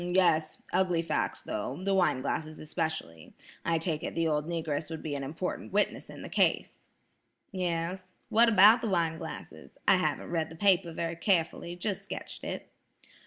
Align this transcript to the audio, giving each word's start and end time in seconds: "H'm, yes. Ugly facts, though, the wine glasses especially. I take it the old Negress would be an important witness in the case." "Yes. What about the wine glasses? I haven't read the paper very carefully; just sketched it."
"H'm, 0.01 0.15
yes. 0.15 0.57
Ugly 0.73 1.03
facts, 1.03 1.43
though, 1.43 1.79
the 1.83 1.93
wine 1.93 2.21
glasses 2.23 2.57
especially. 2.57 3.35
I 3.63 3.77
take 3.77 4.01
it 4.03 4.15
the 4.15 4.27
old 4.27 4.47
Negress 4.47 4.89
would 4.89 5.03
be 5.03 5.13
an 5.13 5.23
important 5.23 5.71
witness 5.71 6.09
in 6.09 6.23
the 6.23 6.27
case." 6.27 6.87
"Yes. 7.51 8.09
What 8.29 8.49
about 8.49 8.81
the 8.81 8.89
wine 8.89 9.19
glasses? 9.19 9.77
I 9.87 9.97
haven't 9.97 10.31
read 10.31 10.49
the 10.49 10.55
paper 10.55 10.91
very 10.91 11.15
carefully; 11.17 11.75
just 11.75 12.01
sketched 12.03 12.43
it." 12.43 12.71